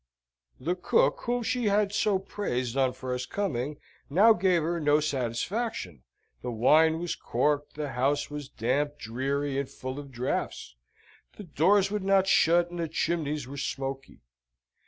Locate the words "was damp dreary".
8.31-9.59